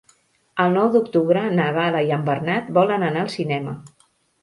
El 0.63 0.73
nou 0.77 0.89
d'octubre 0.95 1.45
na 1.61 1.69
Gal·la 1.77 2.03
i 2.09 2.11
en 2.19 2.27
Bernat 2.33 2.75
volen 2.81 3.09
anar 3.13 3.27
al 3.27 3.35
cinema. 3.39 3.81